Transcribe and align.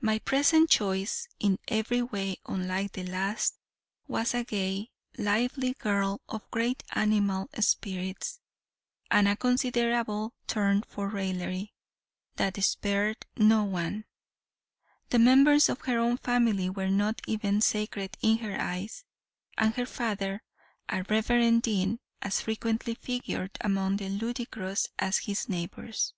My 0.00 0.20
present 0.20 0.70
choice, 0.70 1.26
in 1.40 1.58
every 1.66 2.00
way 2.00 2.36
unlike 2.46 2.92
the 2.92 3.02
last, 3.02 3.58
was 4.06 4.32
a 4.32 4.44
gay, 4.44 4.92
lively 5.18 5.72
girl, 5.74 6.20
of 6.28 6.48
great 6.52 6.84
animal 6.92 7.50
spirits, 7.58 8.38
and 9.10 9.26
a 9.26 9.34
considerable 9.34 10.32
turn 10.46 10.82
for 10.86 11.08
raillery, 11.08 11.74
that 12.36 12.62
spared 12.62 13.26
no 13.36 13.64
one; 13.64 14.04
the 15.10 15.18
members 15.18 15.68
of 15.68 15.80
her 15.80 15.98
own 15.98 16.18
family 16.18 16.70
were 16.70 16.88
not 16.90 17.20
even 17.26 17.60
sacred 17.60 18.16
in 18.22 18.38
her 18.38 18.54
eyes; 18.56 19.02
and 19.58 19.74
her 19.74 19.86
father, 19.86 20.44
a 20.88 21.02
reverend 21.08 21.62
dean, 21.62 21.98
as 22.22 22.40
frequently 22.42 22.94
figured 22.94 23.58
among 23.60 23.96
the 23.96 24.08
ludicrous 24.08 24.86
as 25.00 25.18
his 25.18 25.48
neighbors. 25.48 26.14